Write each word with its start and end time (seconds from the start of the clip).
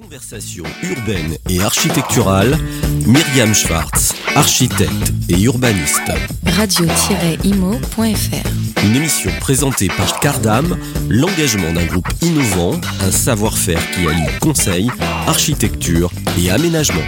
Conversation 0.00 0.62
urbaine 0.84 1.36
et 1.50 1.60
architecturale, 1.60 2.56
Myriam 3.04 3.52
Schwartz, 3.52 4.14
architecte 4.36 5.12
et 5.28 5.42
urbaniste. 5.42 6.12
Radio-imo.fr 6.46 8.04
Une 8.84 8.94
émission 8.94 9.30
présentée 9.40 9.88
par 9.88 10.20
Cardam, 10.20 10.78
l'engagement 11.08 11.72
d'un 11.72 11.84
groupe 11.86 12.08
innovant, 12.22 12.80
un 13.00 13.10
savoir-faire 13.10 13.80
qui 13.90 14.06
allie 14.06 14.38
conseil, 14.40 14.88
architecture 15.26 16.12
et 16.40 16.50
aménagement. 16.50 17.02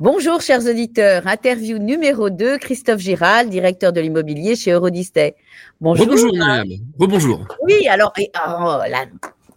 Bonjour 0.00 0.40
chers 0.40 0.66
auditeurs, 0.66 1.26
interview 1.28 1.78
numéro 1.78 2.30
2, 2.30 2.58
Christophe 2.58 3.00
Giral, 3.00 3.48
directeur 3.48 3.92
de 3.92 4.00
l'immobilier 4.00 4.56
chez 4.56 4.72
Eurodisney. 4.72 5.34
Bonjour. 5.80 6.06
Bonjour 6.06 6.32
Myriam. 6.32 6.66
Rebonjour. 6.98 7.46
Oui, 7.62 7.86
alors 7.86 8.12
oh, 8.16 8.78
la 8.90 9.06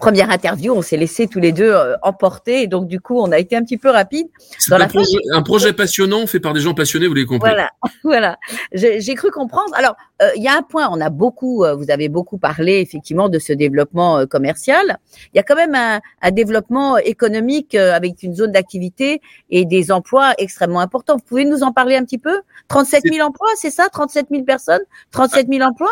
première 0.01 0.31
interview, 0.31 0.73
on 0.73 0.81
s'est 0.81 0.97
laissé 0.97 1.27
tous 1.27 1.39
les 1.39 1.51
deux 1.51 1.71
euh, 1.71 1.95
emporter 2.01 2.63
et 2.63 2.67
donc 2.67 2.87
du 2.87 2.99
coup, 2.99 3.19
on 3.19 3.31
a 3.31 3.37
été 3.37 3.55
un 3.55 3.63
petit 3.63 3.77
peu 3.77 3.89
rapide. 3.89 4.27
C'est 4.57 4.73
un, 4.73 4.87
projet, 4.87 5.17
un 5.31 5.43
projet 5.43 5.73
passionnant 5.73 6.25
fait 6.25 6.39
par 6.39 6.53
des 6.53 6.59
gens 6.59 6.73
passionnés, 6.73 7.05
vous 7.07 7.13
l'avez 7.13 7.27
compris. 7.27 7.51
Voilà, 7.51 7.69
voilà. 8.03 8.37
J'ai 8.73 9.13
cru 9.13 9.29
comprendre. 9.29 9.73
Alors, 9.75 9.95
euh, 10.23 10.29
il 10.35 10.43
y 10.43 10.47
a 10.47 10.57
un 10.57 10.63
point, 10.63 10.89
on 10.91 10.99
a 10.99 11.11
beaucoup, 11.11 11.63
euh, 11.63 11.75
vous 11.75 11.91
avez 11.91 12.09
beaucoup 12.09 12.39
parlé 12.39 12.79
effectivement 12.79 13.29
de 13.29 13.37
ce 13.37 13.53
développement 13.53 14.25
commercial. 14.25 14.97
Il 15.33 15.37
y 15.37 15.39
a 15.39 15.43
quand 15.43 15.55
même 15.55 15.75
un, 15.75 16.01
un 16.23 16.31
développement 16.31 16.97
économique 16.97 17.75
avec 17.75 18.23
une 18.23 18.33
zone 18.33 18.51
d'activité 18.51 19.21
et 19.51 19.65
des 19.65 19.91
emplois 19.91 20.33
extrêmement 20.39 20.79
importants. 20.79 21.17
Vous 21.17 21.25
pouvez 21.27 21.45
nous 21.45 21.61
en 21.61 21.71
parler 21.71 21.95
un 21.95 22.03
petit 22.03 22.17
peu? 22.17 22.41
37 22.69 23.03
000 23.05 23.25
emplois, 23.25 23.49
c'est 23.55 23.69
ça? 23.69 23.87
37 23.87 24.27
000 24.31 24.43
personnes? 24.45 24.81
37 25.11 25.47
000 25.47 25.61
emplois? 25.61 25.91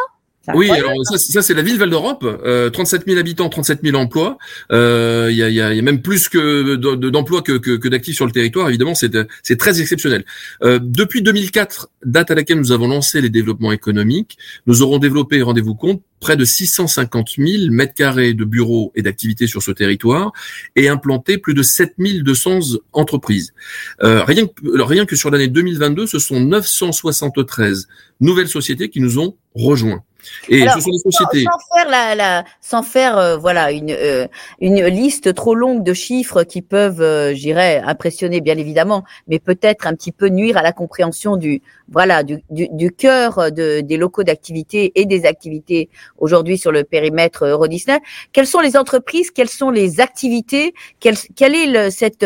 Oui, 0.55 0.69
alors 0.71 0.93
ça, 1.03 1.17
ça 1.17 1.41
c'est 1.41 1.53
la 1.53 1.61
ville 1.61 1.77
Val 1.77 1.89
d'Europe, 1.89 2.23
euh, 2.23 2.69
37 2.69 3.03
000 3.05 3.19
habitants, 3.19 3.49
37 3.49 3.81
000 3.83 3.97
emplois. 3.97 4.37
Euh, 4.71 5.27
il 5.29 5.37
y, 5.37 5.43
a, 5.43 5.49
y, 5.49 5.59
a, 5.61 5.81
même 5.81 6.01
plus 6.01 6.29
que 6.29 6.75
d'emplois 6.75 7.41
que, 7.41 7.57
que, 7.57 7.71
que 7.77 7.87
d'actifs 7.87 8.15
sur 8.15 8.25
le 8.25 8.31
territoire. 8.31 8.69
Évidemment, 8.69 8.95
c'est 8.95 9.15
c'est 9.43 9.57
très 9.57 9.81
exceptionnel. 9.81 10.25
Euh, 10.63 10.79
depuis 10.81 11.21
2004, 11.21 11.89
date 12.05 12.31
à 12.31 12.35
laquelle 12.35 12.57
nous 12.57 12.71
avons 12.71 12.87
lancé 12.87 13.21
les 13.21 13.29
développements 13.29 13.71
économiques, 13.71 14.37
nous 14.65 14.81
aurons 14.81 14.97
développé, 14.97 15.41
rendez-vous 15.41 15.75
compte, 15.75 16.01
près 16.19 16.35
de 16.35 16.45
650 16.45 17.29
000 17.37 17.71
mètres 17.71 17.93
carrés 17.93 18.33
de 18.33 18.43
bureaux 18.43 18.91
et 18.95 19.01
d'activités 19.01 19.47
sur 19.47 19.63
ce 19.63 19.71
territoire 19.71 20.31
et 20.75 20.89
implanté 20.89 21.37
plus 21.37 21.53
de 21.53 21.63
7 21.63 21.95
200 21.97 22.77
entreprises. 22.93 23.53
Euh, 24.03 24.23
rien, 24.23 24.47
que, 24.47 24.81
rien 24.81 25.05
que 25.05 25.15
sur 25.15 25.31
l'année 25.31 25.47
2022, 25.47 26.07
ce 26.07 26.19
sont 26.19 26.39
973 26.39 27.87
nouvelles 28.19 28.47
sociétés 28.47 28.89
qui 28.89 28.99
nous 28.99 29.19
ont 29.19 29.35
rejoints. 29.55 30.03
Et 30.49 30.67
ce 30.67 30.79
sont 30.79 30.91
des 30.91 30.97
sociétés. 30.97 31.45
Sans, 31.45 31.75
faire 31.75 31.89
la, 31.89 32.15
la 32.15 32.43
sans 32.61 32.83
faire 32.83 33.17
euh, 33.17 33.37
voilà 33.37 33.71
une 33.71 33.91
euh, 33.91 34.27
une 34.59 34.85
liste 34.85 35.33
trop 35.33 35.55
longue 35.55 35.83
de 35.83 35.93
chiffres 35.93 36.43
qui 36.43 36.61
peuvent, 36.61 37.01
euh, 37.01 37.33
j'irais, 37.33 37.81
impressionner 37.85 38.41
bien 38.41 38.57
évidemment, 38.57 39.03
mais 39.27 39.39
peut-être 39.39 39.87
un 39.87 39.93
petit 39.93 40.11
peu 40.11 40.27
nuire 40.27 40.57
à 40.57 40.61
la 40.61 40.71
compréhension 40.71 41.37
du 41.37 41.61
voilà 41.87 42.23
du 42.23 42.43
du, 42.49 42.67
du 42.71 42.91
cœur 42.91 43.51
de, 43.51 43.81
des 43.81 43.97
locaux 43.97 44.23
d'activité 44.23 44.91
et 44.95 45.05
des 45.05 45.25
activités 45.25 45.89
aujourd'hui 46.17 46.57
sur 46.57 46.71
le 46.71 46.83
périmètre 46.83 47.45
Euro 47.45 47.67
Disney. 47.67 47.99
Quelles 48.33 48.47
sont 48.47 48.59
les 48.59 48.75
entreprises 48.77 49.31
Quelles 49.31 49.49
sont 49.49 49.69
les 49.69 50.01
activités 50.01 50.73
Quelle, 50.99 51.17
quelle 51.35 51.55
est 51.55 51.67
le, 51.67 51.89
cette 51.89 52.25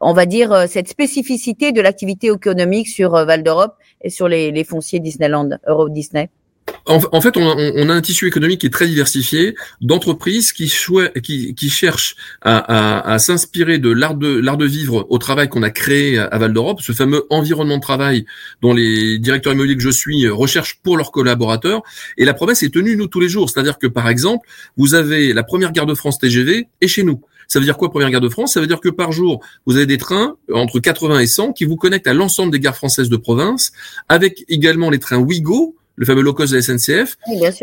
on 0.00 0.12
va 0.12 0.26
dire 0.26 0.66
cette 0.68 0.88
spécificité 0.88 1.72
de 1.72 1.80
l'activité 1.80 2.26
économique 2.26 2.88
sur 2.88 3.12
Val 3.12 3.42
d'Europe 3.42 3.76
et 4.02 4.10
sur 4.10 4.28
les, 4.28 4.50
les 4.50 4.64
fonciers 4.64 5.00
Disneyland 5.00 5.50
Euro 5.66 5.88
Disney 5.88 6.28
en, 6.86 7.20
fait, 7.20 7.36
on 7.36 7.88
a, 7.88 7.94
un 7.94 8.00
tissu 8.00 8.26
économique 8.26 8.60
qui 8.60 8.66
est 8.66 8.70
très 8.70 8.86
diversifié, 8.86 9.54
d'entreprises 9.80 10.52
qui, 10.52 10.72
qui, 11.22 11.54
qui, 11.54 11.70
cherchent 11.70 12.16
à, 12.42 13.18
s'inspirer 13.18 13.78
de 13.78 13.90
l'art 13.90 14.14
de 14.14 14.40
de 14.40 14.66
vivre 14.66 15.06
au 15.08 15.18
travail 15.18 15.48
qu'on 15.48 15.62
a 15.62 15.70
créé 15.70 16.18
à 16.18 16.36
Val 16.38 16.52
d'Europe, 16.52 16.80
ce 16.82 16.92
fameux 16.92 17.24
environnement 17.30 17.76
de 17.76 17.82
travail 17.82 18.26
dont 18.60 18.74
les 18.74 19.18
directeurs 19.18 19.52
immobiliers 19.52 19.76
que 19.76 19.82
je 19.82 19.90
suis 19.90 20.28
recherchent 20.28 20.80
pour 20.82 20.96
leurs 20.96 21.10
collaborateurs. 21.10 21.82
Et 22.18 22.24
la 22.24 22.34
promesse 22.34 22.62
est 22.62 22.72
tenue 22.72 22.96
nous 22.96 23.06
tous 23.06 23.20
les 23.20 23.28
jours, 23.28 23.48
c'est-à-dire 23.48 23.78
que 23.78 23.86
par 23.86 24.08
exemple, 24.08 24.46
vous 24.76 24.94
avez 24.94 25.32
la 25.32 25.42
première 25.42 25.72
gare 25.72 25.86
de 25.86 25.94
France 25.94 26.18
TGV 26.18 26.68
et 26.80 26.88
chez 26.88 27.02
nous. 27.02 27.20
Ça 27.52 27.58
veut 27.58 27.66
dire 27.66 27.76
quoi, 27.76 27.90
Première 27.90 28.10
Gare 28.10 28.22
de 28.22 28.30
France? 28.30 28.54
Ça 28.54 28.60
veut 28.60 28.66
dire 28.66 28.80
que 28.80 28.88
par 28.88 29.12
jour, 29.12 29.44
vous 29.66 29.76
avez 29.76 29.84
des 29.84 29.98
trains 29.98 30.36
entre 30.54 30.80
80 30.80 31.18
et 31.18 31.26
100 31.26 31.52
qui 31.52 31.66
vous 31.66 31.76
connectent 31.76 32.06
à 32.06 32.14
l'ensemble 32.14 32.50
des 32.50 32.60
gares 32.60 32.76
françaises 32.76 33.10
de 33.10 33.16
province, 33.18 33.72
avec 34.08 34.46
également 34.48 34.88
les 34.88 34.98
trains 34.98 35.18
Ouigo, 35.18 35.76
le 35.96 36.06
fameux 36.06 36.22
low 36.22 36.32
cost 36.32 36.52
de 36.52 36.56
la 36.56 36.62
SNCF, 36.62 37.16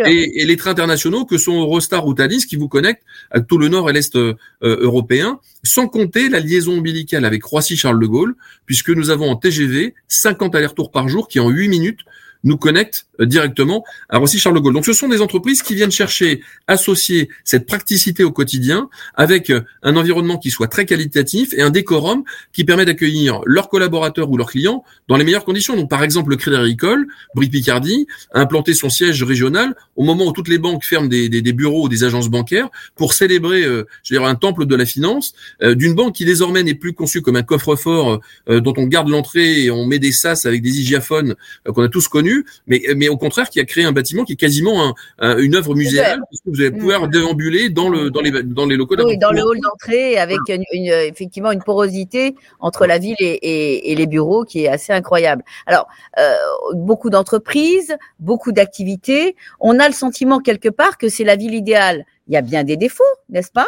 et, 0.06 0.46
les 0.46 0.58
trains 0.58 0.72
internationaux 0.72 1.26
que 1.26 1.38
sont 1.38 1.60
Eurostar 1.60 2.06
ou 2.06 2.14
Thalys 2.14 2.46
qui 2.46 2.56
vous 2.56 2.68
connectent 2.68 3.04
à 3.32 3.42
tout 3.42 3.58
le 3.58 3.68
nord 3.68 3.90
et 3.90 3.94
l'est 3.94 4.16
euh, 4.16 4.36
européen, 4.62 5.40
sans 5.64 5.88
compter 5.88 6.30
la 6.30 6.40
liaison 6.40 6.78
ombilicale 6.78 7.26
avec 7.26 7.44
Roissy-Charles 7.44 8.00
de 8.00 8.06
Gaulle, 8.06 8.36
puisque 8.66 8.90
nous 8.90 9.10
avons 9.10 9.30
en 9.30 9.36
TGV 9.36 9.94
50 10.08 10.56
allers-retours 10.56 10.92
par 10.92 11.10
jour 11.10 11.28
qui 11.28 11.40
en 11.40 11.50
8 11.50 11.68
minutes 11.68 12.00
nous 12.44 12.58
connectent 12.58 13.06
euh, 13.06 13.09
directement 13.26 13.84
à 14.10 14.18
Roissy-Charles 14.18 14.56
de 14.56 14.60
Gaulle. 14.60 14.74
Donc 14.74 14.86
ce 14.86 14.94
sont 14.94 15.08
des 15.08 15.22
entreprises 15.22 15.62
qui 15.62 15.76
viennent 15.76 15.92
chercher, 15.92 16.42
associer 16.68 17.30
cette 17.44 17.66
praticité 17.66 18.24
au 18.24 18.32
quotidien 18.32 18.90
avec 19.16 19.50
euh, 19.50 19.62
un 19.84 19.96
environnement 19.96 20.38
qui 20.38 20.52
soit 20.52 20.68
très 20.68 20.86
qualitatif 20.86 21.54
et 21.54 21.62
un 21.62 21.70
décorum 21.70 22.24
qui 22.54 22.64
permet 22.64 22.86
d'accueillir 22.86 23.42
leurs 23.46 23.70
collaborateurs 23.70 24.30
ou 24.30 24.38
leurs 24.38 24.50
clients 24.50 24.84
dans 25.08 25.18
les 25.18 25.24
meilleures 25.24 25.46
conditions. 25.46 25.76
Donc 25.76 25.90
par 25.90 26.04
exemple 26.04 26.30
le 26.30 26.38
Crédit 26.38 26.58
Agricole, 26.58 27.08
Brie 27.36 27.50
Picardie, 27.50 28.08
a 28.34 28.40
implanté 28.40 28.74
son 28.74 28.90
siège 28.90 29.24
régional 29.24 29.76
au 29.96 30.04
moment 30.04 30.28
où 30.28 30.32
toutes 30.32 30.48
les 30.48 30.58
banques 30.58 30.86
ferment 30.86 31.08
des, 31.08 31.30
bureaux 31.54 31.86
ou 31.86 31.90
des 31.90 32.04
agences 32.04 32.30
bancaires 32.30 32.70
pour 32.96 33.14
célébrer, 33.14 33.64
euh, 33.64 33.86
je 34.04 34.14
veux 34.14 34.20
dire, 34.20 34.28
un 34.28 34.36
temple 34.36 34.66
de 34.66 34.76
la 34.76 34.86
finance 34.86 35.34
euh, 35.62 35.76
d'une 35.76 35.94
banque 35.94 36.16
qui 36.16 36.26
désormais 36.26 36.64
n'est 36.64 36.76
plus 36.76 36.94
conçue 36.94 37.22
comme 37.22 37.36
un 37.36 37.44
coffre-fort 37.44 38.20
dont 38.48 38.74
on 38.78 38.86
garde 38.86 39.10
l'entrée 39.10 39.64
et 39.64 39.72
on 39.72 39.86
met 39.86 40.00
des 40.00 40.12
sas 40.12 40.46
avec 40.46 40.62
des 40.62 40.80
hygiaphones 40.80 41.36
qu'on 41.66 41.84
a 41.84 41.90
tous 41.90 42.08
connus, 42.08 42.46
mais 42.68 43.09
au 43.10 43.18
contraire 43.18 43.50
qui 43.50 43.60
a 43.60 43.66
créé 43.66 43.84
un 43.84 43.92
bâtiment 43.92 44.24
qui 44.24 44.34
est 44.34 44.38
quasiment 44.38 44.94
une 45.22 45.56
œuvre 45.56 45.76
muséale, 45.76 46.22
puisque 46.30 46.48
vous 46.48 46.62
allez 46.62 46.72
pouvoir 46.72 47.08
mm. 47.08 47.12
déambuler 47.12 47.70
dans 47.70 47.90
le 47.90 48.10
dans 48.10 48.22
les 48.22 48.44
dans 48.44 48.66
les 48.66 48.76
locaux. 48.76 48.96
Oui, 49.04 49.18
dans 49.18 49.32
le 49.32 49.42
hall 49.42 49.60
d'entrée 49.62 50.18
avec 50.18 50.40
une, 50.48 50.64
effectivement 50.74 51.52
une 51.52 51.64
porosité 51.64 52.36
entre 52.60 52.86
la 52.86 52.98
ville 52.98 53.16
et, 53.20 53.92
et, 53.92 53.96
les 53.96 54.08
bureaux 54.08 54.44
qui 54.46 54.64
est 54.64 54.68
assez 54.68 54.94
incroyable. 54.94 55.44
Alors 55.66 55.88
euh, 56.18 56.34
beaucoup 56.74 57.10
d'entreprises, 57.10 57.96
beaucoup 58.20 58.52
d'activités. 58.52 59.36
On 59.60 59.80
a 59.80 59.88
le 59.88 59.94
sentiment 59.94 60.40
quelque 60.40 60.70
part 60.70 60.98
que 60.98 61.10
c'est 61.10 61.24
la 61.24 61.36
ville 61.36 61.54
idéale. 61.54 62.06
Il 62.28 62.34
y 62.34 62.38
a 62.38 62.42
bien 62.42 62.64
des 62.64 62.78
défauts, 62.78 63.04
n'est-ce 63.30 63.52
pas? 63.52 63.68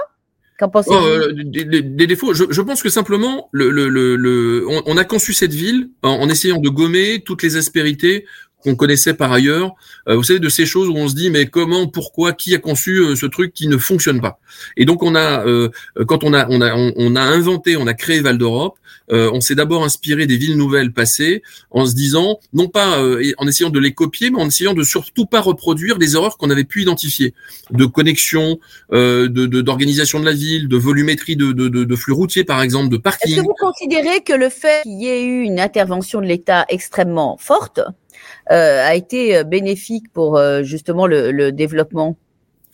Qu'en 0.59 0.69
pensez-vous? 0.69 0.95
Oh, 0.95 1.05
euh, 1.05 1.33
des, 1.33 2.07
défauts. 2.07 2.33
Je, 2.33 2.43
je, 2.49 2.61
pense 2.61 2.83
que 2.83 2.89
simplement, 2.89 3.49
le, 3.51 3.71
le, 3.71 3.89
le, 3.89 4.65
on, 4.69 4.83
on, 4.85 4.97
a 4.97 5.03
conçu 5.03 5.33
cette 5.33 5.53
ville 5.53 5.89
en, 6.03 6.09
en, 6.09 6.29
essayant 6.29 6.59
de 6.59 6.69
gommer 6.69 7.23
toutes 7.25 7.41
les 7.41 7.55
aspérités 7.55 8.25
qu'on 8.63 8.75
connaissait 8.75 9.13
par 9.13 9.31
ailleurs. 9.31 9.73
Euh, 10.07 10.15
vous 10.15 10.23
savez, 10.23 10.39
de 10.39 10.49
ces 10.49 10.65
choses 10.65 10.87
où 10.89 10.95
on 10.95 11.07
se 11.07 11.15
dit, 11.15 11.29
mais 11.29 11.45
comment, 11.45 11.87
pourquoi, 11.87 12.33
qui 12.33 12.53
a 12.55 12.57
conçu 12.57 12.97
euh, 12.97 13.15
ce 13.15 13.25
truc 13.25 13.53
qui 13.53 13.67
ne 13.67 13.77
fonctionne 13.77 14.21
pas? 14.21 14.39
Et 14.77 14.85
donc, 14.85 15.03
on 15.03 15.15
a, 15.15 15.45
euh, 15.45 15.69
quand 16.07 16.23
on 16.23 16.33
a, 16.33 16.47
on 16.49 16.61
a, 16.61 16.73
on, 16.75 17.15
a 17.15 17.21
inventé, 17.21 17.77
on 17.77 17.87
a 17.87 17.93
créé 17.93 18.21
Val 18.21 18.37
d'Europe, 18.37 18.77
on 19.13 19.41
s'est 19.41 19.55
d'abord 19.55 19.83
inspiré 19.83 20.25
des 20.25 20.37
villes 20.37 20.55
nouvelles 20.55 20.93
passées, 20.93 21.43
en 21.69 21.85
se 21.85 21.93
disant, 21.93 22.39
non 22.53 22.69
pas 22.69 23.03
en 23.37 23.47
essayant 23.47 23.69
de 23.69 23.79
les 23.79 23.93
copier, 23.93 24.29
mais 24.29 24.41
en 24.41 24.47
essayant 24.47 24.73
de 24.73 24.83
surtout 24.83 25.25
pas 25.25 25.41
reproduire 25.41 25.97
des 25.97 26.15
erreurs 26.15 26.37
qu'on 26.37 26.49
avait 26.49 26.63
pu 26.63 26.83
identifier, 26.83 27.33
de 27.71 27.83
connexion, 27.83 28.57
de 28.93 29.27
d'organisation 29.27 30.21
de, 30.21 30.25
la 30.25 30.31
ville, 30.31 30.69
de 30.69 30.77
volumétrie 30.77 31.35
de, 31.35 31.51
de, 31.51 31.67
de, 31.67 31.95
flux 31.97 32.13
routiers, 32.13 32.45
par 32.45 32.61
exemple, 32.61 32.87
de 32.87 32.95
parking. 32.95 33.33
Est-ce 33.33 33.41
que 33.41 33.45
vous 33.45 33.55
considérez 33.59 34.21
que 34.21 34.33
le 34.33 34.47
fait 34.47 34.83
qu'il 34.83 35.01
y 35.01 35.07
ait 35.07 35.25
eu 35.25 35.41
une 35.41 35.59
intervention 35.59 36.21
de 36.21 36.25
l'État 36.25 36.65
extrêmement 36.69 37.37
forte 37.37 37.79
euh, 37.79 37.91
a 38.47 38.95
été 38.95 39.37
euh, 39.37 39.43
bénéfique 39.43 40.11
pour 40.13 40.37
euh, 40.37 40.63
justement 40.63 41.07
le, 41.07 41.31
le 41.31 41.51
développement 41.51 42.17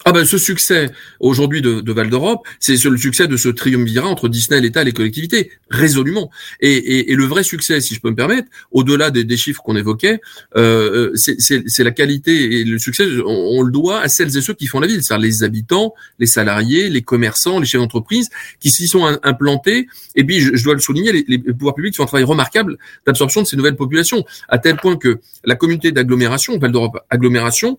ah 0.05 0.11
ben 0.11 0.25
ce 0.25 0.37
succès 0.37 0.91
aujourd'hui 1.19 1.61
de, 1.61 1.81
de 1.81 1.91
Val 1.91 2.09
d'Europe, 2.09 2.47
c'est 2.59 2.81
le 2.85 2.97
succès 2.97 3.27
de 3.27 3.35
ce 3.35 3.49
triumvirat 3.49 4.07
entre 4.07 4.29
Disney, 4.29 4.61
l'État 4.61 4.83
les 4.83 4.93
collectivités, 4.93 5.51
résolument. 5.69 6.29
Et, 6.61 6.71
et, 6.71 7.11
et, 7.11 7.15
le 7.15 7.25
vrai 7.25 7.43
succès, 7.43 7.81
si 7.81 7.95
je 7.95 7.99
peux 7.99 8.09
me 8.09 8.15
permettre, 8.15 8.47
au-delà 8.71 9.11
des, 9.11 9.23
des, 9.23 9.37
chiffres 9.37 9.61
qu'on 9.63 9.75
évoquait, 9.75 10.21
euh, 10.55 11.11
c'est 11.15 11.83
la 11.83 11.91
qualité 11.91 12.59
et 12.59 12.63
le 12.63 12.79
succès, 12.79 13.05
on, 13.25 13.61
le 13.63 13.71
doit 13.71 13.99
à 13.99 14.07
celles 14.07 14.35
et 14.37 14.41
ceux 14.41 14.53
qui 14.53 14.67
font 14.67 14.79
la 14.79 14.87
ville, 14.87 15.03
c'est-à-dire 15.03 15.25
les 15.25 15.43
habitants, 15.43 15.93
les 16.19 16.25
salariés, 16.25 16.89
les 16.89 17.01
commerçants, 17.01 17.59
les 17.59 17.65
chefs 17.65 17.81
d'entreprise 17.81 18.29
qui 18.59 18.69
s'y 18.69 18.87
sont 18.87 19.05
implantés. 19.23 19.87
Et 20.15 20.23
puis, 20.23 20.39
je, 20.39 20.55
je 20.55 20.63
dois 20.63 20.73
le 20.73 20.79
souligner, 20.79 21.11
les, 21.11 21.25
les, 21.27 21.37
pouvoirs 21.39 21.75
publics 21.75 21.95
font 21.95 22.03
un 22.03 22.07
travail 22.07 22.23
remarquable 22.23 22.77
d'absorption 23.05 23.41
de 23.41 23.47
ces 23.47 23.57
nouvelles 23.57 23.75
populations, 23.75 24.23
à 24.47 24.57
tel 24.57 24.77
point 24.77 24.95
que 24.95 25.19
la 25.43 25.55
communauté 25.55 25.91
d'agglomération, 25.91 26.57
Val 26.59 26.71
d'Europe 26.71 26.99
agglomération, 27.09 27.77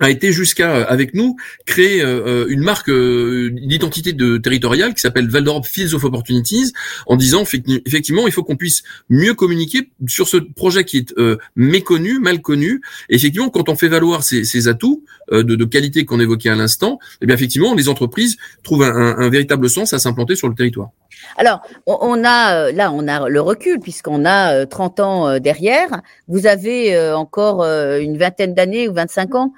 a 0.00 0.10
été 0.10 0.32
jusqu'à 0.32 0.74
euh, 0.74 0.84
avec 0.88 1.14
nous 1.14 1.36
créer 1.66 2.02
euh, 2.02 2.26
euh, 2.26 2.46
une 2.48 2.62
marque 2.62 2.90
d'identité 2.90 4.12
de 4.12 4.38
territoriale 4.38 4.94
qui 4.94 5.00
s'appelle 5.00 5.28
Val 5.28 5.44
d'Europe 5.44 5.66
Fields 5.66 5.94
of 5.94 6.04
Opportunities 6.04 6.72
en 7.06 7.16
disant 7.16 7.42
effectivement 7.86 8.26
il 8.26 8.32
faut 8.32 8.42
qu'on 8.42 8.56
puisse 8.56 8.82
mieux 9.08 9.34
communiquer 9.34 9.90
sur 10.08 10.26
ce 10.26 10.38
projet 10.38 10.84
qui 10.84 10.98
est 10.98 11.14
méconnu, 11.54 12.18
mal 12.18 12.40
connu. 12.40 12.80
Et 13.08 13.16
effectivement, 13.16 13.50
quand 13.50 13.68
on 13.68 13.76
fait 13.76 13.88
valoir 13.88 14.22
ces, 14.22 14.68
atouts 14.68 15.04
de, 15.30 15.42
de, 15.42 15.64
qualité 15.64 16.04
qu'on 16.04 16.20
évoquait 16.20 16.48
à 16.48 16.54
l'instant, 16.54 16.98
eh 17.20 17.26
bien 17.26 17.34
effectivement 17.34 17.74
les 17.74 17.88
entreprises 17.88 18.36
trouvent 18.62 18.84
un, 18.84 19.18
un 19.18 19.28
véritable 19.28 19.68
sens 19.68 19.92
à 19.92 19.98
s'implanter 19.98 20.34
sur 20.34 20.48
le 20.48 20.54
territoire. 20.54 20.90
Alors, 21.36 21.60
on, 21.86 22.24
a 22.24 22.72
là, 22.72 22.90
on 22.92 23.06
a 23.06 23.28
le 23.28 23.40
recul 23.40 23.78
puisqu'on 23.78 24.24
a 24.24 24.64
30 24.66 25.00
ans 25.00 25.38
derrière. 25.38 26.00
Vous 26.28 26.46
avez 26.46 26.98
encore 27.12 27.62
une 27.62 28.16
vingtaine 28.16 28.54
d'années 28.54 28.88
ou 28.88 28.94
25 28.94 29.34
ans 29.34 29.52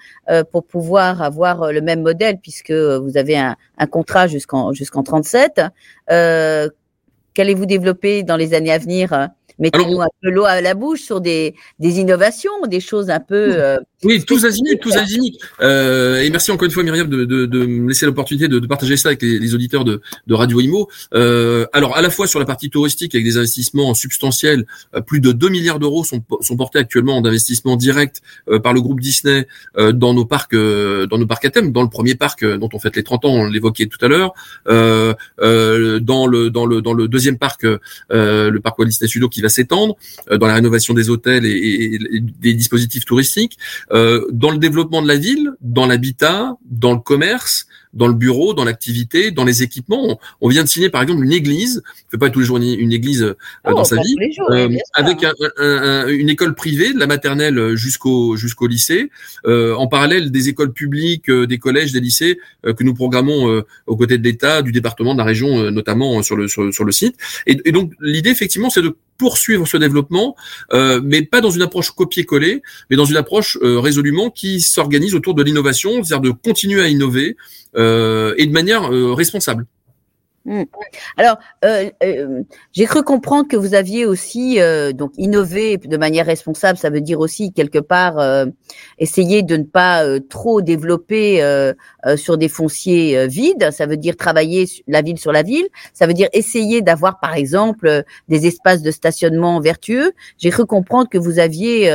pour 0.50 0.64
pouvoir 0.64 1.22
avoir 1.22 1.72
le 1.72 1.80
même 1.80 2.02
modèle 2.02 2.38
puisque 2.40 2.72
vous 2.72 3.16
avez 3.16 3.36
un, 3.36 3.56
un 3.78 3.86
contrat 3.86 4.26
jusqu'en 4.26 4.72
jusqu'en 4.72 5.02
37. 5.02 5.60
Qu'allez-vous 7.34 7.66
développer 7.66 8.22
dans 8.22 8.36
les 8.36 8.54
années 8.54 8.72
à 8.72 8.78
venir? 8.78 9.30
Mettez-nous 9.58 10.00
un 10.00 10.08
peu 10.20 10.30
l'eau 10.30 10.44
à 10.44 10.60
la 10.60 10.74
bouche 10.74 11.02
sur 11.02 11.20
des, 11.20 11.54
des 11.78 12.00
innovations, 12.00 12.50
des 12.66 12.80
choses 12.80 13.10
un 13.10 13.20
peu. 13.20 13.54
Euh, 13.56 13.78
oui, 14.04 14.24
tous 14.24 14.44
azimuts, 14.44 14.78
tous 14.80 14.92
azimuts. 14.96 15.36
Euh, 15.60 16.22
et 16.22 16.30
merci 16.30 16.50
encore 16.50 16.66
une 16.66 16.70
fois, 16.70 16.82
Myriam, 16.82 17.08
de, 17.08 17.24
de, 17.24 17.46
de 17.46 17.66
me 17.66 17.88
laisser 17.88 18.06
l'opportunité 18.06 18.48
de, 18.48 18.58
de, 18.58 18.66
partager 18.66 18.96
ça 18.96 19.08
avec 19.08 19.22
les, 19.22 19.38
les 19.38 19.54
auditeurs 19.54 19.84
de, 19.84 20.00
de 20.26 20.34
Radio 20.34 20.60
Imo. 20.60 20.88
Euh, 21.14 21.66
alors, 21.72 21.96
à 21.96 22.02
la 22.02 22.10
fois 22.10 22.26
sur 22.26 22.38
la 22.38 22.44
partie 22.44 22.70
touristique, 22.70 23.14
avec 23.14 23.24
des 23.24 23.36
investissements 23.36 23.94
substantiels, 23.94 24.66
euh, 24.94 25.00
plus 25.00 25.20
de 25.20 25.32
2 25.32 25.48
milliards 25.48 25.78
d'euros 25.78 26.04
sont, 26.04 26.22
sont 26.40 26.56
portés 26.56 26.78
actuellement 26.78 27.16
en 27.16 27.24
investissement 27.24 27.76
direct 27.76 28.22
euh, 28.48 28.58
par 28.58 28.72
le 28.72 28.80
groupe 28.80 29.00
Disney 29.00 29.46
euh, 29.78 29.92
dans 29.92 30.14
nos 30.14 30.24
parcs, 30.24 30.54
dans 30.54 31.18
nos 31.18 31.26
parcs 31.26 31.44
à 31.44 31.50
thème, 31.50 31.72
dans 31.72 31.82
le 31.82 31.88
premier 31.88 32.14
parc 32.14 32.44
dont 32.44 32.68
on 32.72 32.78
fête 32.78 32.96
les 32.96 33.02
30 33.02 33.24
ans, 33.24 33.30
on 33.30 33.44
l'évoquait 33.44 33.86
tout 33.86 34.04
à 34.04 34.08
l'heure, 34.08 34.32
dans 34.66 36.26
le 36.26 36.50
dans 36.50 36.66
le 36.66 36.80
dans 36.82 36.92
le 36.92 37.08
deuxième 37.08 37.38
parc, 37.38 37.64
le 38.10 38.58
parc 38.58 38.78
Walt 38.78 38.86
Disney 38.86 39.08
Studio 39.08 39.28
qui 39.28 39.40
va 39.40 39.48
s'étendre 39.48 39.96
euh, 40.30 40.38
dans 40.38 40.46
la 40.46 40.54
rénovation 40.54 40.94
des 40.94 41.10
hôtels 41.10 41.44
et, 41.46 41.98
des 42.40 42.54
dispositifs 42.54 43.04
touristiques, 43.04 43.58
euh, 43.92 44.26
dans 44.30 44.50
le 44.50 44.58
développement 44.58 45.02
de 45.02 45.08
la 45.08 45.16
ville, 45.16 45.52
dans 45.60 45.86
l'habitat, 45.86 46.56
dans 46.64 46.92
le 46.92 47.00
commerce, 47.00 47.66
dans 47.92 48.08
le 48.08 48.14
bureau, 48.14 48.54
dans 48.54 48.64
l'activité, 48.64 49.30
dans 49.30 49.44
les 49.44 49.62
équipements. 49.62 50.18
On, 50.40 50.48
vient 50.48 50.62
de 50.62 50.68
signer 50.68 50.88
par 50.88 51.02
exemple 51.02 51.24
une 51.24 51.32
église, 51.32 51.82
on 52.06 52.10
fait 52.12 52.18
pas 52.18 52.30
tous 52.30 52.40
les 52.40 52.46
jours 52.46 52.56
une, 52.56 52.92
église 52.92 53.22
euh, 53.22 53.36
oh, 53.66 53.74
dans 53.74 53.84
sa 53.84 53.96
vie, 53.96 54.16
euh, 54.50 54.68
avec 54.94 55.24
une 56.08 56.28
école 56.28 56.54
privée 56.54 56.92
de 56.92 56.98
la 56.98 57.06
maternelle 57.06 57.74
jusqu'au 57.74 58.36
jusqu'au 58.36 58.66
lycée, 58.66 59.10
euh, 59.46 59.74
en 59.74 59.86
parallèle 59.86 60.30
des 60.30 60.48
écoles 60.48 60.72
publiques, 60.72 61.30
des 61.30 61.58
collèges, 61.58 61.92
des 61.92 62.00
lycées 62.00 62.38
que 62.64 62.84
nous 62.84 62.94
programmons 62.94 63.62
aux 63.86 63.96
côtés 63.96 64.18
de 64.18 64.24
l'État, 64.24 64.62
du 64.62 64.72
département, 64.72 65.14
de 65.14 65.18
la 65.18 65.24
région, 65.24 65.70
notamment 65.70 66.22
sur 66.22 66.36
le 66.36 66.48
sur, 66.48 66.84
le 66.84 66.92
site. 66.92 67.16
Et, 67.46 67.60
et 67.64 67.72
donc 67.72 67.92
l'idée 68.00 68.30
effectivement, 68.30 68.70
c'est 68.70 68.82
de 68.82 68.96
poursuivre 69.22 69.68
ce 69.68 69.76
développement, 69.76 70.34
euh, 70.72 71.00
mais 71.00 71.22
pas 71.22 71.40
dans 71.40 71.52
une 71.52 71.62
approche 71.62 71.92
copier-coller, 71.92 72.60
mais 72.90 72.96
dans 72.96 73.04
une 73.04 73.16
approche 73.16 73.56
euh, 73.62 73.78
résolument 73.78 74.30
qui 74.30 74.60
s'organise 74.60 75.14
autour 75.14 75.34
de 75.36 75.44
l'innovation, 75.44 76.02
c'est-à-dire 76.02 76.32
de 76.32 76.36
continuer 76.36 76.82
à 76.82 76.88
innover 76.88 77.36
euh, 77.76 78.34
et 78.36 78.46
de 78.46 78.52
manière 78.52 78.90
responsable. 78.90 79.66
Mmh. 80.44 80.62
Alors, 81.18 81.38
euh, 81.64 81.88
euh, 82.02 82.42
j'ai 82.72 82.86
cru 82.86 83.04
comprendre 83.04 83.46
que 83.46 83.56
vous 83.56 83.74
aviez 83.74 84.06
aussi 84.06 84.60
euh, 84.60 84.92
donc 84.92 85.12
innové 85.16 85.76
de 85.76 85.96
manière 85.96 86.26
responsable. 86.26 86.76
Ça 86.78 86.90
veut 86.90 87.00
dire 87.00 87.20
aussi 87.20 87.52
quelque 87.52 87.78
part 87.78 88.18
euh, 88.18 88.46
essayer 88.98 89.42
de 89.42 89.56
ne 89.56 89.62
pas 89.62 90.04
euh, 90.04 90.18
trop 90.18 90.60
développer 90.60 91.12
sur 92.16 92.38
des 92.38 92.48
fonciers 92.48 93.26
vides. 93.28 93.70
Ça 93.70 93.86
veut 93.86 93.96
dire 93.96 94.16
travailler 94.16 94.66
la 94.88 95.02
ville 95.02 95.18
sur 95.18 95.32
la 95.32 95.42
ville. 95.42 95.66
Ça 95.92 96.06
veut 96.06 96.14
dire 96.14 96.28
essayer 96.32 96.82
d'avoir 96.82 97.20
par 97.20 97.34
exemple 97.34 98.02
des 98.28 98.46
espaces 98.46 98.82
de 98.82 98.90
stationnement 98.90 99.60
vertueux. 99.60 100.12
J'ai 100.38 100.50
cru 100.50 100.66
comprendre 100.66 101.08
que 101.08 101.18
vous 101.18 101.38
aviez 101.38 101.92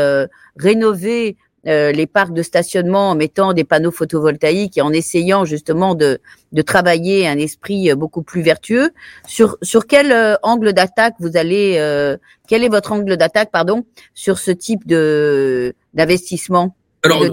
rénové 0.57 1.35
euh, 1.67 1.91
les 1.91 2.07
parcs 2.07 2.33
de 2.33 2.43
stationnement 2.43 3.09
en 3.11 3.15
mettant 3.15 3.51
des 3.51 3.63
panneaux 3.63 3.91
photovoltaïques 3.91 4.77
et 4.77 4.81
en 4.81 4.93
essayant 4.93 5.43
justement 5.43 5.95
de, 5.95 6.19
travailler 6.65 7.27
un 7.27 7.37
esprit 7.37 7.91
euh, 7.91 7.95
beaucoup 7.95 8.23
plus 8.23 8.41
vertueux. 8.41 8.91
Sur, 9.27 9.57
sur 9.61 9.85
quel 9.85 10.11
euh, 10.11 10.35
angle 10.43 10.71
d'attaque 10.71 11.15
vous 11.19 11.35
allez, 11.35 11.73
quel 12.47 12.63
est 12.63 12.69
votre 12.69 12.91
angle 12.91 13.17
d'attaque, 13.17 13.51
pardon, 13.51 13.85
sur 14.13 14.39
ce 14.39 14.51
type 14.51 14.87
de 14.87 15.73
d'investissement? 15.93 16.75
Alors, 17.03 17.23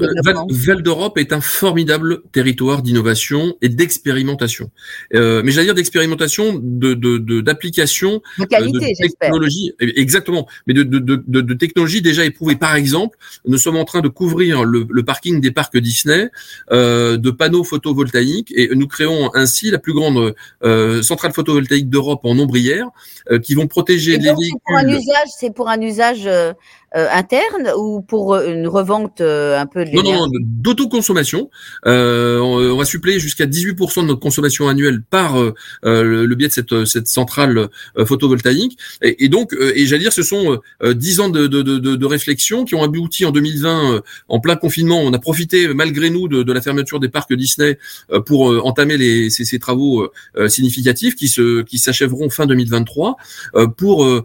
Val, 0.50 0.82
d'Europe 0.82 1.18
est 1.18 1.32
un 1.32 1.40
formidable 1.40 2.22
territoire 2.32 2.82
d'innovation 2.82 3.56
et 3.62 3.68
d'expérimentation. 3.68 4.70
Euh, 5.14 5.42
mais 5.44 5.52
j'allais 5.52 5.66
dire 5.66 5.74
d'expérimentation, 5.74 6.60
de 6.62 6.94
d'application, 7.40 8.22
de, 8.38 8.44
de, 8.44 8.48
qualité, 8.48 8.92
de 9.00 9.08
technologie, 9.20 9.72
exactement. 9.80 10.46
Mais 10.66 10.74
de, 10.74 10.82
de, 10.82 10.98
de, 10.98 11.40
de 11.40 11.54
technologie 11.54 12.02
déjà 12.02 12.24
éprouvée. 12.24 12.56
Par 12.56 12.74
exemple, 12.76 13.18
nous 13.46 13.58
sommes 13.58 13.76
en 13.76 13.84
train 13.84 14.00
de 14.00 14.08
couvrir 14.08 14.64
le, 14.64 14.86
le 14.88 15.02
parking 15.02 15.40
des 15.40 15.50
parcs 15.50 15.76
Disney 15.76 16.30
euh, 16.70 17.16
de 17.16 17.30
panneaux 17.30 17.64
photovoltaïques 17.64 18.52
et 18.54 18.70
nous 18.74 18.86
créons 18.86 19.34
ainsi 19.34 19.70
la 19.70 19.78
plus 19.78 19.94
grande 19.94 20.34
euh, 20.62 21.02
centrale 21.02 21.32
photovoltaïque 21.32 21.88
d'Europe 21.88 22.20
en 22.24 22.38
ombrière, 22.38 22.88
euh, 23.30 23.38
qui 23.38 23.54
vont 23.54 23.66
protéger 23.66 24.18
les 24.18 24.32
véhicules. 24.32 24.60
Pour 24.66 24.76
un 24.76 24.88
usage, 24.88 25.28
c'est 25.38 25.54
pour 25.54 25.68
un 25.68 25.80
usage 25.80 26.28
euh, 26.96 27.04
euh, 27.04 27.08
interne 27.12 27.70
ou 27.76 28.02
pour 28.02 28.34
euh, 28.34 28.52
une 28.52 28.66
revente 28.66 29.20
euh, 29.20 29.58
un 29.58 29.66
peu 29.66 29.84
de 29.84 29.90
Non, 29.90 30.02
non, 30.02 30.30
d'autoconsommation. 30.40 31.50
Euh, 31.86 32.38
on, 32.38 32.76
va 32.76 32.84
suppléer 32.84 33.20
jusqu'à 33.20 33.46
18% 33.46 34.02
de 34.02 34.06
notre 34.08 34.20
consommation 34.20 34.68
annuelle 34.68 35.02
par 35.02 35.36
le, 35.82 36.34
biais 36.34 36.48
de 36.48 36.52
cette, 36.52 36.84
cette 36.86 37.06
centrale 37.06 37.68
photovoltaïque. 38.04 38.78
Et, 39.02 39.24
et 39.24 39.28
donc, 39.28 39.54
et 39.54 39.86
j'allais 39.86 40.02
dire, 40.02 40.12
ce 40.12 40.22
sont 40.22 40.60
10 40.84 41.20
ans 41.20 41.28
de, 41.28 41.46
de, 41.46 41.62
de, 41.62 41.78
de, 41.78 42.06
réflexion 42.06 42.64
qui 42.64 42.74
ont 42.74 42.82
abouti 42.82 43.24
en 43.24 43.30
2020, 43.30 44.02
en 44.28 44.40
plein 44.40 44.56
confinement. 44.56 45.00
On 45.00 45.12
a 45.12 45.18
profité, 45.18 45.72
malgré 45.72 46.10
nous, 46.10 46.28
de, 46.28 46.52
la 46.52 46.60
fermeture 46.60 47.00
des 47.00 47.08
parcs 47.08 47.32
Disney 47.32 47.78
pour 48.26 48.66
entamer 48.66 48.96
les, 48.96 49.30
ces, 49.30 49.44
ces 49.44 49.58
travaux 49.58 50.10
significatifs 50.48 51.14
qui 51.14 51.28
se 51.28 51.62
qui 51.62 51.78
s'achèveront 51.78 52.30
fin 52.30 52.46
2023 52.46 53.16
pour 53.76 54.22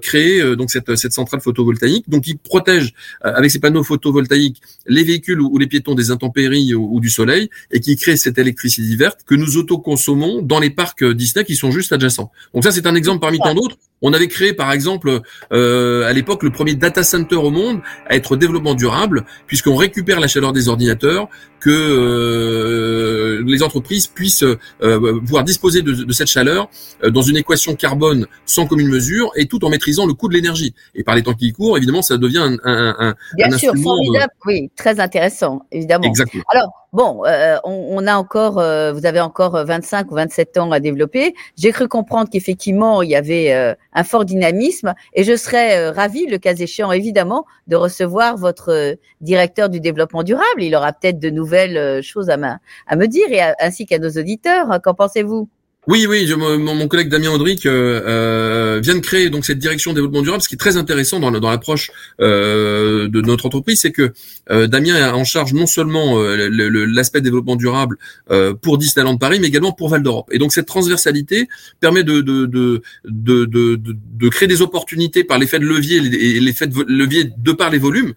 créer 0.00 0.56
donc 0.56 0.70
cette, 0.70 0.94
cette 0.96 1.12
centrale 1.12 1.40
photovoltaïque 1.40 2.07
donc 2.08 2.26
il 2.26 2.38
protège 2.38 2.94
euh, 3.24 3.32
avec 3.34 3.50
ses 3.50 3.60
panneaux 3.60 3.84
photovoltaïques 3.84 4.60
les 4.86 5.04
véhicules 5.04 5.40
ou, 5.40 5.56
les 5.58 5.66
piétons 5.66 5.94
des 5.94 6.10
intempéries 6.10 6.74
ou, 6.74 7.00
du 7.00 7.10
soleil 7.10 7.50
et 7.70 7.80
qui 7.80 7.96
crée 7.96 8.16
cette 8.16 8.38
électricité 8.38 8.96
verte 8.96 9.20
que 9.24 9.34
nous 9.34 9.56
autoconsommons 9.56 10.42
dans 10.42 10.58
les 10.58 10.70
parcs 10.70 11.02
euh, 11.02 11.14
Disney 11.14 11.44
qui 11.44 11.56
sont 11.56 11.70
juste 11.70 11.92
adjacents. 11.92 12.30
Donc 12.54 12.64
ça 12.64 12.72
c'est 12.72 12.86
un 12.86 12.94
exemple 12.94 13.20
parmi 13.20 13.38
tant 13.38 13.54
d'autres. 13.54 13.76
On 14.02 14.12
avait 14.12 14.28
créé 14.28 14.52
par 14.52 14.72
exemple 14.72 15.20
euh, 15.52 16.04
à 16.04 16.12
l'époque 16.12 16.42
le 16.42 16.50
premier 16.50 16.74
data 16.74 17.02
center 17.02 17.36
au 17.36 17.50
monde 17.50 17.80
à 18.06 18.14
être 18.16 18.36
développement 18.36 18.74
durable 18.74 19.24
puisqu'on 19.46 19.76
récupère 19.76 20.20
la 20.20 20.28
chaleur 20.28 20.52
des 20.52 20.68
ordinateurs, 20.68 21.28
que 21.60 21.70
euh, 21.70 23.42
les 23.46 23.62
entreprises 23.62 24.06
puissent 24.06 24.44
euh, 24.44 25.20
pouvoir 25.20 25.44
disposer 25.44 25.82
de, 25.82 25.92
de 25.92 26.12
cette 26.12 26.28
chaleur 26.28 26.68
euh, 27.02 27.10
dans 27.10 27.22
une 27.22 27.36
équation 27.36 27.74
carbone 27.74 28.26
sans 28.46 28.66
commune 28.66 28.88
mesure 28.88 29.30
et 29.36 29.46
tout 29.46 29.64
en 29.64 29.70
maîtrisant 29.70 30.06
le 30.06 30.14
coût 30.14 30.28
de 30.28 30.34
l'énergie. 30.34 30.74
Et 30.94 31.02
par 31.02 31.16
les 31.16 31.22
temps 31.22 31.34
qui 31.34 31.52
courent, 31.52 31.76
évidemment, 31.76 32.02
ça 32.02 32.16
devient 32.16 32.38
un, 32.38 32.58
un, 32.64 32.94
un 32.98 33.14
Bien 33.36 33.58
sûr, 33.58 33.74
formidable, 33.76 34.32
oui, 34.46 34.70
très 34.76 35.00
intéressant, 35.00 35.66
évidemment. 35.72 36.04
Exactement. 36.04 36.44
Alors, 36.52 36.77
Bon, 36.94 37.22
euh, 37.26 37.58
on, 37.64 38.06
a 38.06 38.16
encore, 38.16 38.58
euh, 38.58 38.92
vous 38.94 39.04
avez 39.04 39.20
encore 39.20 39.62
25 39.62 40.10
ou 40.10 40.14
27 40.14 40.56
ans 40.56 40.70
à 40.72 40.80
développer. 40.80 41.34
J'ai 41.54 41.70
cru 41.70 41.86
comprendre 41.86 42.30
qu'effectivement, 42.30 43.02
il 43.02 43.10
y 43.10 43.16
avait 43.16 43.52
euh, 43.52 43.74
un 43.92 44.04
fort 44.04 44.24
dynamisme 44.24 44.94
et 45.12 45.22
je 45.22 45.36
serais 45.36 45.90
ravi, 45.90 46.26
le 46.26 46.38
cas 46.38 46.54
échéant, 46.54 46.90
évidemment, 46.90 47.44
de 47.66 47.76
recevoir 47.76 48.38
votre 48.38 48.96
directeur 49.20 49.68
du 49.68 49.80
développement 49.80 50.22
durable. 50.22 50.62
Il 50.62 50.74
aura 50.74 50.94
peut-être 50.94 51.18
de 51.18 51.28
nouvelles 51.28 52.02
choses 52.02 52.30
à, 52.30 52.38
à 52.86 52.96
me 52.96 53.06
dire 53.06 53.30
et 53.30 53.42
ainsi 53.60 53.84
qu'à 53.84 53.98
nos 53.98 54.10
auditeurs. 54.10 54.80
Qu'en 54.82 54.94
pensez-vous? 54.94 55.46
Oui, 55.88 56.06
oui, 56.06 56.30
mon, 56.36 56.86
collègue 56.86 57.08
Damien 57.08 57.30
Audric 57.30 57.64
euh, 57.64 58.02
euh, 58.06 58.80
vient 58.80 58.94
de 58.94 59.00
créer 59.00 59.30
donc 59.30 59.46
cette 59.46 59.58
direction 59.58 59.94
développement 59.94 60.20
durable. 60.20 60.42
Ce 60.42 60.48
qui 60.48 60.54
est 60.54 60.58
très 60.58 60.76
intéressant 60.76 61.18
dans, 61.18 61.30
dans 61.30 61.50
l'approche 61.50 61.90
euh, 62.20 63.08
de 63.08 63.22
notre 63.22 63.46
entreprise, 63.46 63.80
c'est 63.80 63.90
que 63.90 64.12
euh, 64.50 64.66
Damien 64.66 64.96
est 64.96 65.04
en 65.04 65.24
charge 65.24 65.54
non 65.54 65.66
seulement 65.66 66.18
euh, 66.18 66.50
l'aspect 66.86 67.22
développement 67.22 67.56
durable 67.56 67.96
euh, 68.30 68.52
pour 68.52 68.76
Disneyland 68.76 69.16
Paris, 69.16 69.38
mais 69.40 69.48
également 69.48 69.72
pour 69.72 69.88
Val 69.88 70.02
d'Europe. 70.02 70.28
Et 70.30 70.36
donc 70.36 70.52
cette 70.52 70.66
transversalité 70.66 71.48
permet 71.80 72.04
de 72.04 72.20
de, 72.20 72.44
de, 72.44 72.82
de, 73.06 73.76
de, 73.76 74.28
créer 74.28 74.46
des 74.46 74.60
opportunités 74.60 75.24
par 75.24 75.38
l'effet 75.38 75.58
de 75.58 75.64
levier 75.64 75.96
et 75.96 76.38
l'effet 76.40 76.66
de 76.66 76.84
levier 76.86 77.30
de 77.34 77.52
par 77.52 77.70
les 77.70 77.78
volumes 77.78 78.12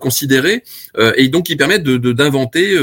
considérés, 0.00 0.62
et 1.16 1.28
donc 1.28 1.46
qui 1.46 1.56
permettent 1.56 1.82
de 1.82 2.12
d'inventer 2.12 2.74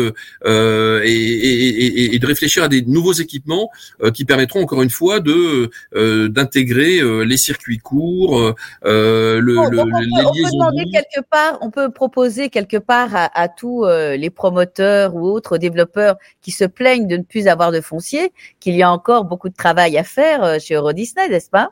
et, 0.46 1.12
et, 1.12 2.16
et, 2.16 2.20
de 2.20 2.28
réfléchir 2.28 2.63
à 2.63 2.68
des 2.68 2.82
nouveaux 2.84 3.13
équipements 3.13 3.70
qui 4.12 4.25
permettront 4.25 4.62
encore 4.62 4.82
une 4.82 4.89
fois 4.89 5.20
de 5.20 5.70
euh, 5.96 6.30
d'intégrer 6.30 7.00
euh, 7.00 7.24
les 7.24 7.38
circuits 7.38 7.77
courts, 7.77 8.53
euh, 8.86 9.39
le, 9.41 9.58
on, 9.58 9.70
peut, 9.70 9.77
demander 9.77 10.86
quelque 10.91 11.25
part, 11.30 11.58
on 11.62 11.72
peut 11.72 11.91
proposer 11.91 12.50
quelque 12.50 12.77
part 12.77 13.10
à, 13.13 13.48
tous 13.50 13.86
les 13.86 14.30
promoteurs 14.30 15.15
ou 15.15 15.25
autres 15.25 15.58
développeurs 15.58 16.15
qui 16.41 16.51
se 16.51 16.63
plaignent 16.63 17.08
de 17.08 17.18
ne 17.18 17.24
plus 17.24 17.48
avoir 17.48 17.72
de 17.72 17.82
foncier 17.82 18.32
qu'il 18.60 18.75
y 18.75 18.84
a 18.84 18.91
encore 18.91 19.25
beaucoup 19.25 19.50
de 19.50 19.56
travail 19.56 19.98
à 19.98 20.03
faire 20.03 20.60
chez 20.60 20.75
Euro 20.75 20.94
Disney, 20.94 21.27
n'est-ce 21.30 21.50
pas? 21.50 21.72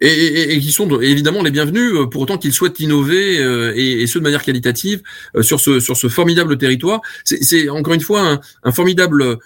Et, 0.00 0.58
qui 0.60 0.72
sont 0.72 1.00
évidemment 1.00 1.42
les 1.42 1.50
bienvenus 1.50 1.92
euh, 1.92 2.06
pour 2.06 2.22
autant 2.22 2.38
qu'ils 2.38 2.52
souhaitent 2.52 2.80
innover 2.80 3.38
euh, 3.38 3.72
et, 3.76 4.06
ce 4.06 4.18
de 4.18 4.24
manière 4.24 4.42
qualitative 4.42 5.02
euh, 5.36 5.42
sur 5.42 5.60
ce 5.60 5.78
sur 5.80 5.96
ce 5.96 6.08
formidable 6.08 6.56
territoire. 6.58 7.00
C'est 7.24 7.68
encore 7.68 7.94
une 7.94 8.00
fois 8.00 8.40
un, 8.62 8.72
formidable 8.72 9.38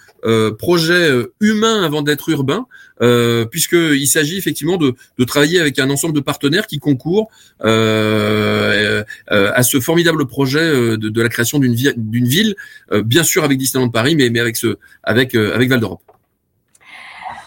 projet 0.57 1.11
humain 1.39 1.83
avant 1.83 2.01
d'être 2.01 2.29
urbain, 2.29 2.65
puisqu'il 3.51 4.07
s'agit 4.07 4.37
effectivement 4.37 4.77
de, 4.77 4.95
travailler 5.25 5.59
avec 5.59 5.77
un 5.79 5.89
ensemble 5.89 6.13
de 6.15 6.19
partenaires 6.19 6.67
qui 6.67 6.79
concourent 6.79 7.29
à 7.59 7.65
ce 9.63 9.79
formidable 9.79 10.25
projet 10.27 10.97
de, 10.97 11.21
la 11.21 11.29
création 11.29 11.59
d'une 11.59 11.75
d'une 11.97 12.27
ville, 12.27 12.55
bien 13.03 13.23
sûr 13.23 13.43
avec 13.43 13.57
Disneyland 13.57 13.89
Paris, 13.89 14.15
mais, 14.15 14.29
mais 14.29 14.39
avec 14.39 14.55
ce 14.57 14.77
avec 15.03 15.35
avec 15.35 15.69
Val 15.69 15.79
d'Europe. 15.79 16.14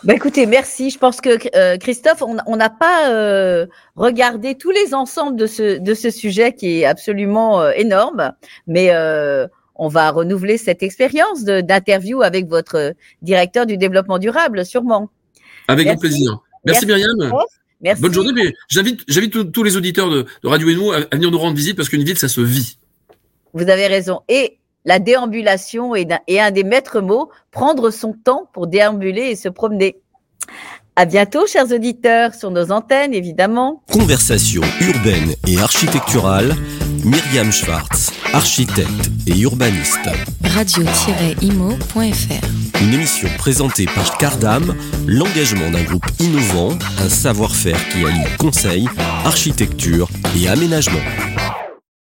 Bah 0.05 0.14
écoutez, 0.14 0.47
merci. 0.47 0.90
Je 0.90 0.99
pense 0.99 1.21
que 1.21 1.38
euh, 1.57 1.76
Christophe, 1.76 2.23
on 2.23 2.57
n'a 2.57 2.71
pas 2.71 3.11
euh, 3.11 3.67
regardé 3.97 4.55
tous 4.55 4.71
les 4.71 4.95
ensembles 4.95 5.37
de 5.37 5.47
ce, 5.47 5.78
de 5.78 5.95
ce 5.95 6.11
sujet 6.11 6.52
qui 6.52 6.81
est 6.81 6.85
absolument 6.85 7.61
euh, 7.61 7.73
énorme, 7.76 8.33
mais 8.67 8.90
on 9.81 9.88
va 9.88 10.11
renouveler 10.11 10.59
cette 10.59 10.83
expérience 10.83 11.45
d'interview 11.45 12.23
avec 12.23 12.49
votre 12.49 12.95
directeur 13.23 13.64
du 13.64 13.76
développement 13.76 14.19
durable, 14.19 14.64
sûrement. 14.64 15.09
Avec 15.69 15.87
grand 15.87 15.97
plaisir. 15.97 16.38
Merci, 16.64 16.87
Myriam. 16.87 17.14
Merci. 17.81 18.02
Bonne 18.02 18.12
journée. 18.12 18.55
J'invite, 18.69 19.02
j'invite 19.07 19.52
tous 19.52 19.62
les 19.62 19.76
auditeurs 19.76 20.11
de, 20.11 20.26
de 20.43 20.49
Radio 20.49 20.69
Eno 20.69 20.90
à, 20.90 20.97
à 20.97 21.14
venir 21.14 21.31
nous 21.31 21.38
rendre 21.38 21.57
visite 21.57 21.76
parce 21.76 21.88
qu'une 21.88 22.02
ville, 22.02 22.19
ça 22.19 22.26
se 22.26 22.40
vit. 22.40 22.78
Vous 23.52 23.69
avez 23.69 23.87
raison. 23.87 24.23
Et 24.28 24.58
la 24.88 24.99
déambulation 24.99 25.95
est 25.95 26.09
un, 26.40 26.50
des 26.50 26.64
maîtres 26.64 27.02
mots, 27.02 27.28
prendre 27.50 27.90
son 27.90 28.14
temps 28.14 28.49
pour 28.54 28.66
déambuler 28.66 29.25
et 29.25 29.37
se 29.37 29.50
promener. 29.50 29.99
À 30.97 31.04
bientôt, 31.04 31.47
chers 31.47 31.71
auditeurs, 31.71 32.35
sur 32.35 32.50
nos 32.50 32.73
antennes, 32.73 33.12
évidemment. 33.12 33.83
Conversation 33.92 34.62
urbaine 34.80 35.35
et 35.47 35.59
architecturale, 35.59 36.54
Myriam 37.04 37.52
Schwartz, 37.52 38.12
architecte 38.33 39.11
et 39.26 39.38
urbaniste. 39.38 40.09
Radio-imo.fr 40.42 41.23
Une 42.83 42.95
émission 42.95 43.28
présentée 43.37 43.85
par 43.95 44.16
Cardam, 44.16 44.75
l'engagement 45.07 45.71
d'un 45.71 45.85
groupe 45.85 46.07
innovant, 46.18 46.71
un 46.99 47.11
savoir-faire 47.11 47.88
qui 47.90 48.07
allie 48.07 48.37
conseil, 48.38 48.88
architecture 49.26 50.09
et 50.35 50.49
aménagement. 50.49 51.04